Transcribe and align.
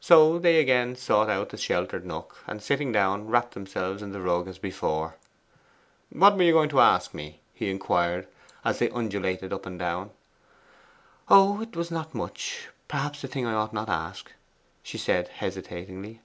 So 0.00 0.38
they 0.38 0.58
again 0.60 0.96
sought 0.96 1.28
out 1.28 1.50
the 1.50 1.58
sheltered 1.58 2.06
nook, 2.06 2.38
and 2.46 2.62
sitting 2.62 2.90
down 2.90 3.26
wrapped 3.28 3.52
themselves 3.52 4.00
in 4.00 4.12
the 4.12 4.20
rug 4.22 4.48
as 4.48 4.56
before. 4.56 5.16
'What 6.08 6.34
were 6.38 6.42
you 6.44 6.54
going 6.54 6.70
to 6.70 6.80
ask 6.80 7.12
me?' 7.12 7.42
he 7.52 7.70
inquired, 7.70 8.28
as 8.64 8.78
they 8.78 8.88
undulated 8.88 9.52
up 9.52 9.66
and 9.66 9.78
down. 9.78 10.12
'Oh, 11.28 11.60
it 11.60 11.76
was 11.76 11.90
not 11.90 12.14
much 12.14 12.68
perhaps 12.88 13.22
a 13.24 13.28
thing 13.28 13.44
I 13.44 13.52
ought 13.52 13.74
not 13.74 13.88
to 13.88 13.92
ask,' 13.92 14.32
she 14.82 14.96
said 14.96 15.28
hesitatingly. 15.28 16.22